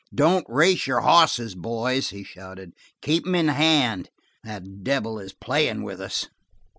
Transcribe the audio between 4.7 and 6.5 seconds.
devil is playing with us."